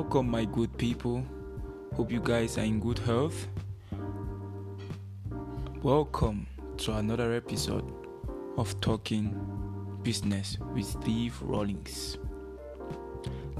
Welcome, 0.00 0.30
my 0.30 0.46
good 0.46 0.78
people. 0.78 1.22
Hope 1.94 2.10
you 2.10 2.20
guys 2.20 2.56
are 2.56 2.62
in 2.62 2.80
good 2.80 2.98
health. 3.00 3.46
Welcome 5.82 6.46
to 6.78 6.94
another 6.94 7.34
episode 7.34 7.84
of 8.56 8.80
Talking 8.80 9.36
Business 10.02 10.56
with 10.74 10.86
Steve 10.86 11.38
Rawlings. 11.42 12.16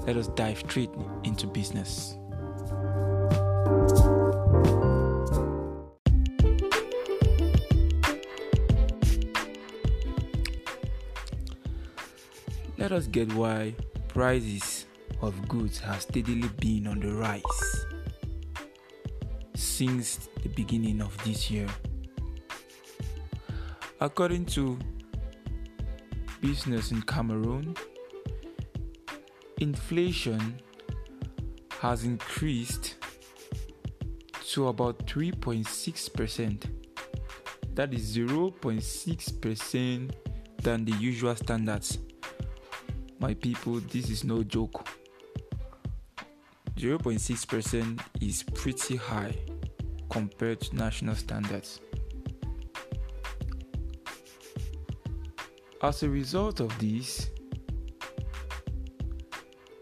Let 0.07 0.17
us 0.17 0.29
dive 0.29 0.57
straight 0.67 0.89
into 1.23 1.45
business. 1.45 2.17
Let 12.79 12.91
us 12.91 13.05
get 13.05 13.31
why 13.33 13.75
prices 14.07 14.87
of 15.21 15.47
goods 15.47 15.79
has 15.79 16.03
steadily 16.03 16.49
been 16.59 16.87
on 16.87 16.99
the 16.99 17.13
rise 17.13 17.85
since 19.55 20.29
the 20.41 20.49
beginning 20.49 21.01
of 21.01 21.17
this 21.23 21.49
year. 21.51 21.67
According 23.99 24.45
to 24.47 24.77
Business 26.41 26.91
in 26.91 27.01
Cameroon, 27.03 27.75
inflation 29.59 30.59
has 31.79 32.03
increased 32.03 32.95
to 34.51 34.67
about 34.67 35.05
3.6%. 35.05 36.65
That 37.75 37.93
is 37.93 38.17
0.6% 38.17 40.11
than 40.61 40.85
the 40.85 40.91
usual 40.93 41.35
standards. 41.35 41.99
My 43.19 43.35
people, 43.35 43.79
this 43.81 44.09
is 44.09 44.23
no 44.23 44.43
joke. 44.43 44.87
0.6% 46.81 47.99
is 48.21 48.41
pretty 48.41 48.95
high 48.95 49.35
compared 50.09 50.59
to 50.59 50.75
national 50.75 51.13
standards. 51.13 51.79
As 55.83 56.01
a 56.01 56.09
result 56.09 56.59
of 56.59 56.75
this, 56.79 57.29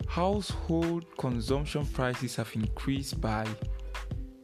household 0.09 1.06
consumption 1.17 1.86
prices 1.86 2.36
have 2.36 2.52
increased 2.53 3.22
by 3.22 3.47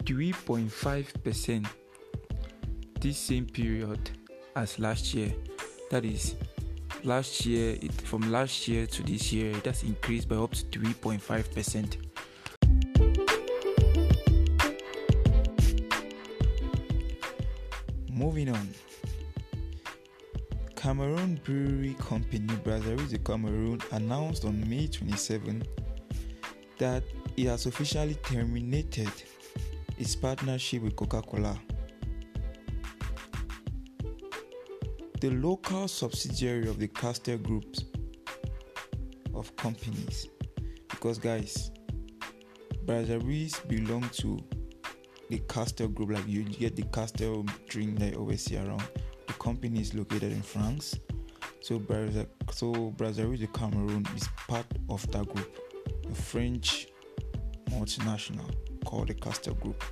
3.5% 0.05 1.67
this 3.01 3.17
same 3.17 3.47
period 3.47 3.99
as 4.55 4.79
last 4.79 5.13
year. 5.13 5.35
That 5.91 6.05
is, 6.05 6.35
last 7.03 7.45
year, 7.45 7.77
it, 7.81 7.91
from 7.91 8.31
last 8.31 8.65
year 8.69 8.87
to 8.87 9.03
this 9.03 9.33
year, 9.33 9.51
it 9.51 9.65
has 9.65 9.83
increased 9.83 10.29
by 10.29 10.37
up 10.37 10.53
to 10.53 10.63
3.5%. 10.79 12.14
Moving 18.45 18.61
on. 18.61 18.69
Cameroon 20.75 21.39
Brewery 21.43 21.95
Company, 21.99 22.53
Brasserie 22.63 23.07
de 23.09 23.17
Cameroon, 23.17 23.81
announced 23.91 24.45
on 24.45 24.69
May 24.69 24.87
27 24.87 25.63
that 26.77 27.03
it 27.37 27.47
has 27.47 27.65
officially 27.65 28.13
terminated 28.23 29.11
its 29.97 30.15
partnership 30.15 30.83
with 30.83 30.95
Coca 30.95 31.23
Cola. 31.23 31.59
The 35.21 35.31
local 35.31 35.87
subsidiary 35.87 36.67
of 36.67 36.77
the 36.77 36.87
Castel 36.87 37.37
Group 37.39 37.77
of 39.33 39.55
companies, 39.55 40.27
because 40.89 41.17
guys, 41.17 41.71
brasseries 42.85 43.67
belong 43.67 44.07
to 44.17 44.39
the 45.29 45.39
Castel 45.49 45.87
Group, 45.87 46.11
like 46.11 46.27
you 46.27 46.43
get 46.43 46.75
the 46.75 46.83
Castel 46.83 47.45
drink 47.67 47.99
that 47.99 48.13
you 48.13 48.19
always 48.19 48.43
see 48.43 48.57
around. 48.57 48.83
The 49.27 49.33
company 49.33 49.81
is 49.81 49.93
located 49.93 50.31
in 50.31 50.41
France, 50.41 50.99
so 51.61 51.79
Brazil, 51.79 52.27
so 52.51 52.71
Brasserie 52.97 53.37
de 53.37 53.47
Cameroon 53.47 54.05
is 54.15 54.27
part 54.47 54.65
of 54.89 55.09
that 55.11 55.27
group, 55.27 55.59
a 56.09 56.15
French 56.15 56.87
multinational 57.71 58.53
called 58.85 59.07
the 59.07 59.13
Castel 59.15 59.55
Group. 59.55 59.83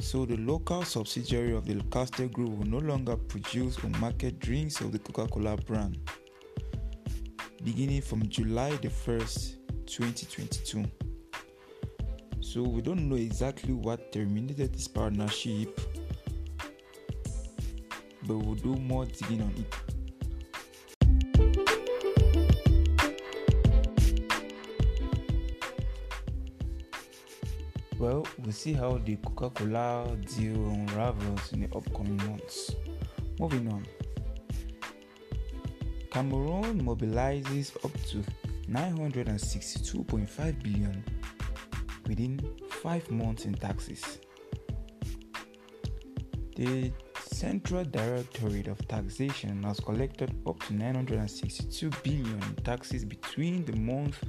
So 0.00 0.26
the 0.26 0.36
local 0.36 0.82
subsidiary 0.82 1.54
of 1.54 1.64
the 1.64 1.80
Castel 1.90 2.28
Group 2.28 2.50
will 2.50 2.66
no 2.66 2.78
longer 2.78 3.16
produce 3.16 3.82
or 3.82 3.88
market 4.00 4.38
drinks 4.40 4.80
of 4.80 4.92
the 4.92 4.98
Coca-Cola 4.98 5.56
brand, 5.56 5.98
beginning 7.64 8.02
from 8.02 8.28
July 8.28 8.70
the 8.76 8.88
1st, 8.88 9.56
2022. 9.86 10.84
So 12.52 12.60
we 12.60 12.82
don't 12.82 13.08
know 13.08 13.16
exactly 13.16 13.72
what 13.72 14.12
terminated 14.12 14.74
this 14.74 14.86
partnership, 14.86 15.80
but 18.24 18.36
we'll 18.36 18.56
do 18.56 18.76
more 18.76 19.06
digging 19.06 19.40
on 19.40 19.54
it. 19.56 19.74
Well, 27.98 28.26
we'll 28.36 28.52
see 28.52 28.74
how 28.74 28.98
the 28.98 29.16
Coca 29.16 29.48
Cola 29.48 30.14
deal 30.36 30.68
unravels 30.72 31.54
in 31.54 31.60
the 31.62 31.74
upcoming 31.74 32.18
months. 32.18 32.76
Moving 33.40 33.72
on. 33.72 33.86
Cameroon 36.10 36.82
mobilizes 36.84 37.74
up 37.82 37.98
to 38.08 38.22
962.5 38.68 40.62
billion 40.62 41.02
within 42.06 42.40
five 42.68 43.10
months 43.10 43.44
in 43.44 43.54
taxes. 43.54 44.18
The 46.56 46.92
Central 47.20 47.84
Directorate 47.84 48.68
of 48.68 48.86
Taxation 48.86 49.62
has 49.64 49.80
collected 49.80 50.34
up 50.46 50.62
to 50.64 50.74
962 50.74 51.90
billion 52.02 52.42
in 52.42 52.54
taxes 52.62 53.04
between 53.04 53.64
the 53.64 53.76
month 53.76 54.22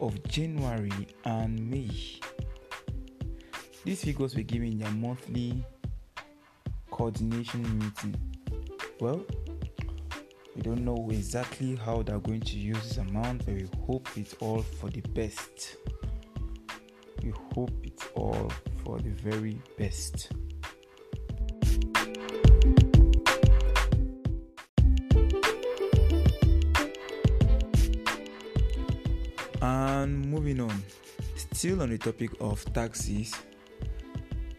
of 0.00 0.22
January 0.28 1.08
and 1.24 1.70
May. 1.70 1.90
These 3.84 4.04
figures 4.04 4.36
were 4.36 4.42
given 4.42 4.72
in 4.72 4.78
their 4.78 4.90
monthly 4.90 5.64
coordination 6.90 7.78
meeting. 7.78 8.16
Well, 9.00 9.24
we 10.54 10.62
don't 10.62 10.84
know 10.84 11.08
exactly 11.10 11.76
how 11.76 12.02
they're 12.02 12.18
going 12.18 12.40
to 12.40 12.58
use 12.58 12.82
this 12.82 12.96
amount, 12.98 13.44
but 13.44 13.54
we 13.54 13.68
hope 13.86 14.08
it's 14.16 14.34
all 14.40 14.62
for 14.62 14.88
the 14.88 15.00
best. 15.00 15.76
Hope 17.56 17.70
it's 17.84 18.06
all 18.14 18.52
for 18.84 18.98
the 18.98 19.08
very 19.08 19.58
best. 19.78 20.28
And 29.62 30.30
moving 30.30 30.60
on, 30.60 30.82
still 31.36 31.80
on 31.80 31.88
the 31.88 31.96
topic 31.96 32.32
of 32.42 32.62
taxes, 32.74 33.34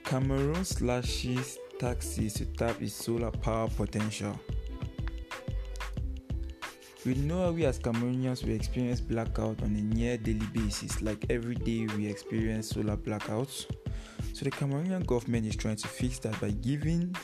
Cameroon 0.04 0.66
slashes 0.66 1.60
taxes 1.78 2.34
to 2.34 2.48
tap 2.48 2.82
its 2.82 2.94
solar 2.94 3.30
power 3.30 3.68
potential. 3.78 4.40
We 7.08 7.14
know 7.14 7.54
we 7.54 7.64
as 7.64 7.80
Cameroonians 7.80 8.44
we 8.44 8.52
experience 8.52 9.00
blackout 9.00 9.62
on 9.64 9.70
a 9.70 9.82
near 9.96 10.18
daily 10.18 10.46
basis, 10.48 11.02
like 11.02 11.26
every 11.30 11.56
day 11.56 11.88
we 11.96 12.06
experience 12.06 12.72
solar 12.72 12.98
blackouts. 12.98 13.66
So 14.34 14.44
the 14.44 14.52
Cameroonian 14.52 15.06
government 15.06 15.48
is 15.48 15.56
trying 15.56 15.78
to 15.78 15.88
fix 15.88 16.20
that 16.20 16.38
by 16.42 16.50
giving 16.50 17.16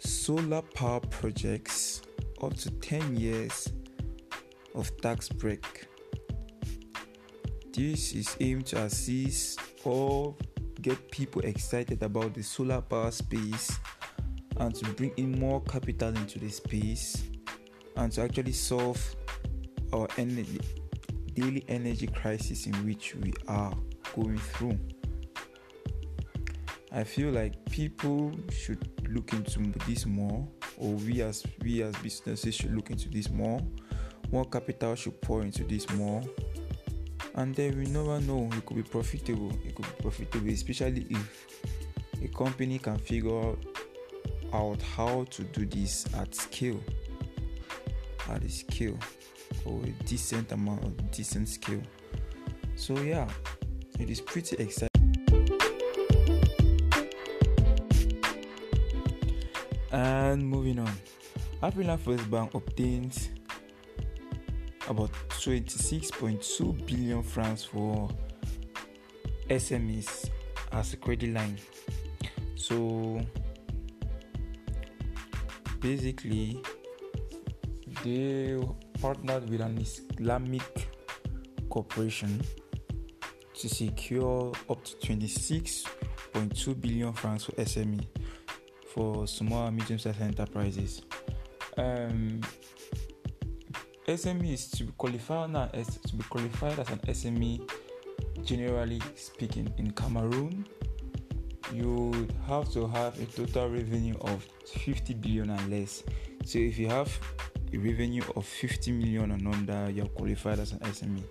solar 0.00 0.62
power 0.62 0.98
projects 0.98 2.02
up 2.42 2.54
to 2.54 2.72
10 2.72 3.16
years 3.16 3.72
of 4.74 4.90
tax 5.00 5.28
break. 5.28 5.86
This 7.72 8.14
is 8.14 8.36
aimed 8.40 8.66
to 8.66 8.82
assist 8.82 9.60
or 9.84 10.34
get 10.82 11.08
people 11.12 11.42
excited 11.42 12.02
about 12.02 12.34
the 12.34 12.42
solar 12.42 12.80
power 12.80 13.12
space 13.12 13.78
and 14.56 14.74
to 14.74 14.86
bring 14.94 15.12
in 15.16 15.38
more 15.38 15.60
capital 15.62 16.08
into 16.08 16.40
the 16.40 16.48
space 16.48 17.27
and 17.98 18.12
to 18.12 18.22
actually 18.22 18.52
solve 18.52 19.16
our 19.92 20.08
energy, 20.16 20.60
daily 21.34 21.64
energy 21.68 22.06
crisis 22.06 22.66
in 22.66 22.72
which 22.86 23.14
we 23.16 23.32
are 23.48 23.74
going 24.14 24.38
through. 24.38 24.78
I 26.92 27.04
feel 27.04 27.30
like 27.32 27.52
people 27.70 28.32
should 28.50 28.88
look 29.10 29.32
into 29.32 29.60
this 29.86 30.06
more, 30.06 30.48
or 30.78 30.92
we 30.94 31.22
as 31.22 31.44
we 31.62 31.82
as 31.82 31.94
businesses 31.96 32.54
should 32.54 32.74
look 32.74 32.90
into 32.90 33.08
this 33.08 33.28
more. 33.30 33.60
More 34.30 34.44
capital 34.44 34.94
should 34.94 35.20
pour 35.20 35.42
into 35.42 35.64
this 35.64 35.88
more, 35.90 36.22
and 37.34 37.54
then 37.54 37.78
we 37.78 37.86
never 37.86 38.20
know. 38.20 38.48
It 38.52 38.64
could 38.64 38.76
be 38.76 38.82
profitable. 38.82 39.50
It 39.66 39.74
could 39.74 39.86
be 39.86 40.02
profitable, 40.02 40.48
especially 40.50 41.06
if 41.10 42.24
a 42.24 42.28
company 42.28 42.78
can 42.78 42.98
figure 42.98 43.56
out 44.52 44.82
how 44.82 45.24
to 45.30 45.42
do 45.44 45.66
this 45.66 46.06
at 46.14 46.34
scale 46.34 46.80
at 48.30 48.42
a 48.42 48.48
scale 48.48 48.98
or 49.64 49.82
a 49.84 49.90
decent 50.04 50.52
amount 50.52 50.84
of 50.84 51.10
decent 51.10 51.48
skill. 51.48 51.82
So, 52.76 52.98
yeah, 53.00 53.28
it 53.98 54.10
is 54.10 54.20
pretty 54.20 54.56
exciting. 54.56 54.88
And 59.90 60.46
moving 60.46 60.78
on, 60.78 60.92
Afriland 61.62 62.00
First 62.00 62.30
Bank 62.30 62.54
obtains 62.54 63.30
about 64.88 65.10
26.2 65.30 66.86
billion 66.86 67.22
francs 67.22 67.64
for 67.64 68.08
SMEs 69.48 70.30
as 70.72 70.92
a 70.92 70.96
credit 70.96 71.32
line. 71.32 71.58
So 72.54 73.20
basically, 75.80 76.62
they 78.04 78.58
partnered 79.00 79.48
with 79.48 79.60
an 79.60 79.78
Islamic 79.78 80.88
corporation 81.68 82.40
to 83.54 83.68
secure 83.68 84.52
up 84.70 84.84
to 84.84 84.96
26.2 84.96 86.80
billion 86.80 87.12
francs 87.12 87.44
for 87.44 87.52
SME 87.52 88.06
for 88.94 89.26
small 89.26 89.66
and 89.66 89.76
medium-sized 89.76 90.20
enterprises. 90.20 91.02
Um, 91.76 92.40
SME 94.06 94.52
is 94.52 94.70
to 94.70 94.84
be 94.84 94.92
qualified 94.96 95.54
as 95.74 95.98
to 95.98 96.16
be 96.16 96.24
qualified 96.24 96.78
as 96.78 96.88
an 96.90 96.98
SME. 97.00 97.70
Generally 98.42 99.00
speaking, 99.14 99.72
in 99.76 99.90
Cameroon, 99.90 100.66
you 101.72 102.26
have 102.46 102.70
to 102.72 102.86
have 102.86 103.20
a 103.20 103.26
total 103.26 103.68
revenue 103.68 104.16
of 104.22 104.46
50 104.66 105.14
billion 105.14 105.50
and 105.50 105.70
less. 105.70 106.02
So 106.44 106.58
if 106.58 106.78
you 106.78 106.88
have 106.88 107.08
a 107.72 107.76
revenue 107.76 108.22
of 108.36 108.46
50 108.46 108.92
million 108.92 109.30
and 109.32 109.46
under, 109.46 109.90
you're 109.90 110.06
qualified 110.06 110.58
as 110.58 110.72
an 110.72 110.78
SME. 110.80 111.22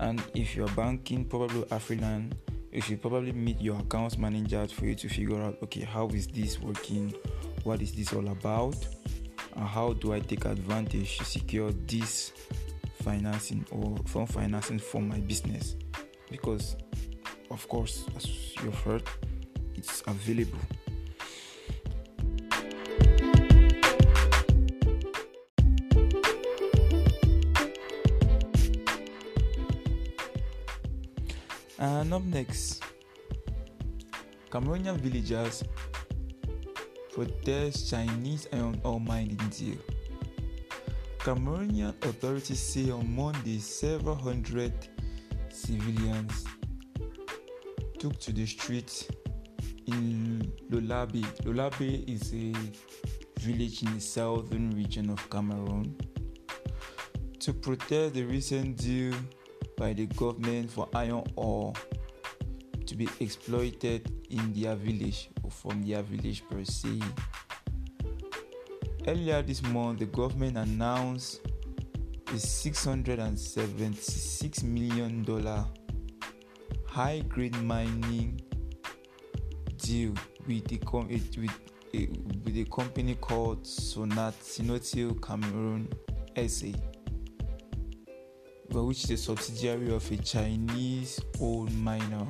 And 0.00 0.22
if 0.34 0.56
you're 0.56 0.68
banking, 0.68 1.24
probably 1.24 1.62
Afriland, 1.64 2.32
you 2.72 2.80
should 2.80 3.02
probably 3.02 3.32
meet 3.32 3.60
your 3.60 3.78
accounts 3.78 4.16
manager 4.16 4.66
for 4.68 4.86
you 4.86 4.94
to 4.94 5.08
figure 5.08 5.42
out 5.42 5.58
okay, 5.62 5.82
how 5.82 6.08
is 6.08 6.26
this 6.26 6.60
working? 6.60 7.12
What 7.64 7.82
is 7.82 7.92
this 7.92 8.12
all 8.12 8.28
about? 8.28 8.76
And 9.56 9.66
how 9.66 9.92
do 9.94 10.12
I 10.12 10.20
take 10.20 10.44
advantage 10.44 11.18
to 11.18 11.24
secure 11.24 11.72
this 11.72 12.32
financing 13.02 13.66
or 13.70 13.96
from 14.06 14.26
financing 14.26 14.78
for 14.78 15.02
my 15.02 15.18
business? 15.18 15.76
Because, 16.30 16.76
of 17.50 17.68
course, 17.68 18.06
as 18.16 18.54
you've 18.62 18.78
heard, 18.80 19.02
it's 19.74 20.02
available. 20.06 20.58
And 31.80 32.12
up 32.12 32.22
next, 32.24 32.82
Cameroonian 34.50 34.98
villagers 34.98 35.64
protest 37.10 37.88
Chinese 37.88 38.46
iron 38.52 38.78
ore 38.84 39.00
mining 39.00 39.40
deal. 39.48 39.78
Cameroonian 41.20 41.96
authorities 42.04 42.60
say 42.60 42.90
on 42.90 43.16
Monday 43.16 43.58
several 43.60 44.14
hundred 44.14 44.74
civilians 45.48 46.44
took 47.98 48.20
to 48.20 48.32
the 48.32 48.44
streets 48.44 49.08
in 49.86 50.52
Lolabe. 50.70 51.24
Lolabe 51.44 52.06
is 52.06 52.34
a 52.34 52.52
village 53.40 53.82
in 53.82 53.94
the 53.94 54.00
southern 54.00 54.70
region 54.72 55.08
of 55.08 55.30
Cameroon 55.30 55.96
to 57.38 57.54
protest 57.54 58.12
the 58.12 58.24
recent 58.24 58.76
deal 58.76 59.14
by 59.80 59.92
the 59.94 60.04
government 60.08 60.70
for 60.70 60.86
iron 60.94 61.24
ore 61.36 61.72
to 62.84 62.94
be 62.94 63.08
exploited 63.18 64.12
in 64.28 64.52
their 64.52 64.74
village 64.74 65.30
or 65.42 65.50
from 65.50 65.82
their 65.82 66.02
village 66.02 66.44
per 66.50 66.62
se. 66.62 67.00
Earlier 69.08 69.40
this 69.40 69.62
month, 69.62 70.00
the 70.00 70.04
government 70.04 70.58
announced 70.58 71.40
a 72.26 72.32
$676 72.34 74.62
million 74.64 75.24
high 76.86 77.20
grade 77.20 77.56
mining 77.62 78.38
deal 79.78 80.12
with 80.46 80.70
a, 80.72 80.78
com- 80.84 81.08
eh, 81.10 81.20
with 81.38 81.58
a, 81.94 82.06
with 82.44 82.58
a 82.58 82.64
company 82.64 83.14
called 83.14 83.64
Sonat 83.64 84.34
Sinotio 84.42 85.18
Cameroon 85.26 85.88
SA 86.46 86.89
which 88.72 89.04
is 89.04 89.10
a 89.10 89.16
subsidiary 89.16 89.92
of 89.92 90.10
a 90.10 90.16
Chinese 90.16 91.20
owned 91.40 91.76
miner. 91.82 92.26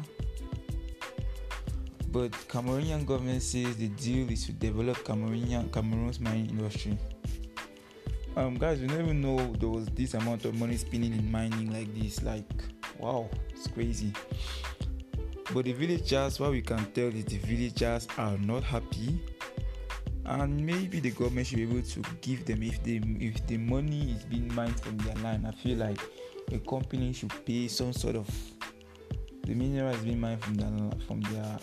But 2.13 2.33
Cameroonian 2.49 3.07
government 3.07 3.43
says 3.43 3.77
the 3.77 3.89
deal 3.89 4.31
is 4.31 4.47
to 4.47 4.53
develop 4.53 4.99
Cameroonian 4.99 5.73
Cameroon's 5.73 6.19
mining 6.19 6.51
industry. 6.51 6.99
Um, 8.37 8.57
guys, 8.57 8.81
we 8.81 8.87
don't 8.87 9.01
even 9.01 9.21
know 9.21 9.37
there 9.55 9.69
was 9.69 9.87
this 9.89 10.15
amount 10.15 10.45
of 10.45 10.55
money 10.55 10.77
spinning 10.77 11.13
in 11.13 11.31
mining 11.31 11.73
like 11.73 11.93
this. 11.95 12.23
Like, 12.23 12.51
wow, 12.99 13.29
it's 13.51 13.67
crazy. 13.69 14.13
But 15.53 15.65
the 15.65 15.73
villagers, 15.73 16.39
what 16.39 16.53
we 16.53 16.63
can 16.63 16.85
tell 16.93 17.09
is 17.09 17.25
the 17.25 17.39
villagers 17.39 18.07
are 18.19 18.39
not 18.39 18.63
happy, 18.63 19.21
and 20.25 20.65
maybe 20.65 21.01
the 21.01 21.11
government 21.11 21.49
should 21.49 21.57
be 21.57 21.63
able 21.65 21.83
to 21.83 22.03
give 22.21 22.45
them 22.45 22.63
if 22.63 22.83
the 22.85 23.01
if 23.19 23.45
the 23.47 23.57
money 23.57 24.13
is 24.13 24.25
being 24.25 24.53
mined 24.55 24.79
from 24.81 24.97
their 24.99 25.17
land. 25.17 25.47
I 25.47 25.51
feel 25.51 25.79
like 25.79 25.99
a 26.53 26.59
company 26.59 27.13
should 27.13 27.33
pay 27.45 27.69
some 27.69 27.93
sort 27.93 28.17
of 28.17 28.29
the 29.45 29.55
mineral 29.55 29.91
is 29.95 30.01
being 30.03 30.21
mined 30.21 30.43
from 30.43 30.55
their 30.55 30.91
from 31.07 31.21
their 31.23 31.59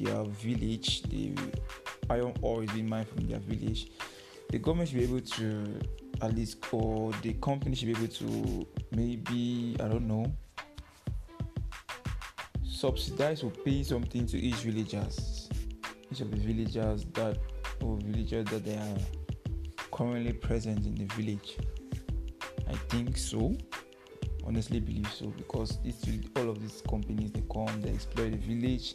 their 0.00 0.24
village. 0.24 1.02
The 1.02 1.34
iron 2.08 2.34
ore 2.42 2.62
is 2.62 2.70
being 2.70 2.88
mined 2.88 3.08
from 3.08 3.26
their 3.26 3.40
village. 3.40 3.90
The 4.50 4.58
government 4.58 4.88
should 4.88 4.98
be 4.98 5.04
able 5.04 5.20
to 5.20 5.80
at 6.22 6.34
least, 6.34 6.64
or 6.72 7.12
the 7.22 7.34
company 7.34 7.76
should 7.76 7.86
be 7.86 7.92
able 7.92 8.08
to 8.14 8.66
maybe 8.92 9.76
I 9.80 9.88
don't 9.88 10.08
know 10.08 10.32
subsidize 12.64 13.42
or 13.42 13.50
pay 13.50 13.82
something 13.82 14.24
to 14.24 14.38
each 14.38 14.56
villagers, 14.56 15.48
each 16.12 16.20
of 16.20 16.30
the 16.30 16.36
villagers 16.36 17.04
that 17.14 17.36
or 17.82 17.96
villagers 17.96 18.46
that 18.46 18.64
they 18.64 18.76
are 18.76 18.98
currently 19.90 20.32
present 20.32 20.86
in 20.86 20.94
the 20.94 21.12
village. 21.14 21.56
I 22.68 22.74
think 22.88 23.16
so. 23.16 23.56
Honestly, 24.44 24.80
believe 24.80 25.10
so 25.12 25.26
because 25.26 25.78
this 25.84 26.04
all 26.36 26.48
of 26.50 26.60
these 26.60 26.82
companies 26.88 27.32
they 27.32 27.42
come, 27.52 27.80
they 27.80 27.90
exploit 27.90 28.30
the 28.30 28.36
village. 28.38 28.94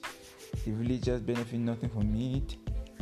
The 0.66 0.72
villagers 0.72 1.22
benefit 1.22 1.60
nothing 1.60 1.90
from 1.90 2.16
it, 2.16 2.56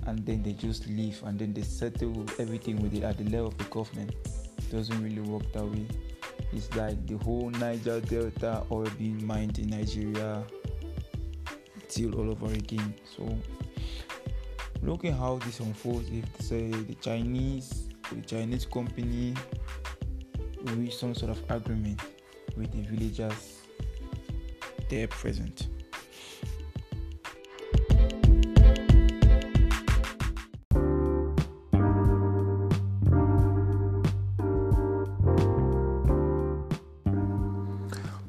and 0.07 0.25
then 0.25 0.41
they 0.43 0.53
just 0.53 0.87
leave 0.87 1.21
and 1.23 1.37
then 1.37 1.53
they 1.53 1.61
settle 1.61 2.25
everything 2.39 2.81
with 2.81 2.93
it 2.93 3.03
at 3.03 3.17
the 3.17 3.25
level 3.25 3.47
of 3.47 3.57
the 3.57 3.63
government. 3.65 4.13
It 4.57 4.71
doesn't 4.71 5.01
really 5.03 5.21
work 5.21 5.43
that 5.53 5.65
way. 5.65 5.85
It's 6.53 6.73
like 6.75 7.05
the 7.07 7.17
whole 7.17 7.49
Niger 7.51 8.01
Delta 8.01 8.63
oil 8.71 8.87
being 8.97 9.25
mined 9.25 9.59
in 9.59 9.69
Nigeria 9.69 10.43
till 11.87 12.15
all 12.15 12.31
over 12.31 12.47
again. 12.53 12.93
So 13.15 13.37
looking 14.81 15.13
how 15.13 15.37
this 15.45 15.59
unfolds 15.59 16.09
if 16.11 16.25
say 16.41 16.69
the 16.71 16.95
Chinese 16.95 17.87
the 18.11 18.21
Chinese 18.21 18.65
company 18.65 19.35
reach 20.63 20.95
some 20.95 21.15
sort 21.15 21.31
of 21.31 21.51
agreement 21.51 22.01
with 22.55 22.71
the 22.71 22.81
villagers 22.81 23.61
there 24.89 25.07
present. 25.07 25.67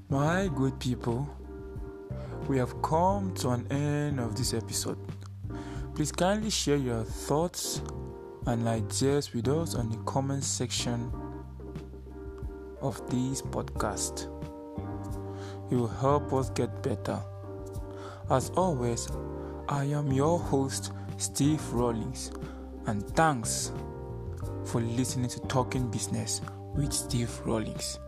My 0.09 0.49
good 0.55 0.79
people, 0.79 1.29
we 2.49 2.59
have 2.59 2.81
come 2.83 3.33
to 3.37 3.51
an 3.51 3.67
end 3.71 4.21
of 4.21 4.37
this 4.37 4.55
episode. 4.55 4.99
Please 5.95 6.13
kindly 6.13 6.51
share 6.51 6.77
your 6.77 7.05
thoughts 7.05 7.83
and 8.47 8.67
ideas 8.67 9.33
with 9.33 9.49
us 9.49 9.75
on 9.75 9.91
the 9.91 9.97
comment 9.99 10.45
section 10.45 11.13
of 12.83 13.01
this 13.11 13.41
podcast. 13.41 14.29
It 15.71 15.77
will 15.77 15.89
help 15.89 16.33
us 16.33 16.51
get 16.51 16.83
better. 16.83 17.23
As 18.31 18.51
always, 18.51 19.09
I 19.69 19.85
am 19.85 20.13
your 20.13 20.39
host, 20.39 20.93
Steve 21.17 21.63
Rawlings, 21.73 22.33
and 22.87 23.07
thanks 23.17 23.73
for 24.65 24.81
listening 24.81 25.29
to 25.31 25.41
Talking 25.49 25.91
Business 25.91 26.41
with 26.75 26.93
Steve 26.93 27.31
Rawlings. 27.45 27.99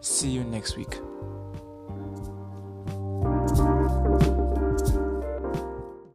See 0.00 0.30
you 0.30 0.44
next 0.44 0.76
week. 0.76 0.98